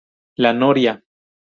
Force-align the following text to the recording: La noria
La 0.45 0.51
noria 0.57 0.97